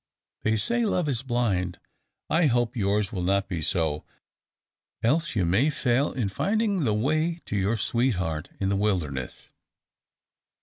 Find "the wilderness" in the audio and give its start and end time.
8.69-9.51